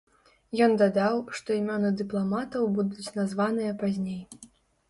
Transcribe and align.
Ён 0.67 0.71
дадаў, 0.81 1.19
што 1.39 1.53
імёны 1.59 1.91
дыпламатаў 2.01 2.63
будуць 2.79 3.07
названыя 3.21 3.77
пазней. 3.85 4.21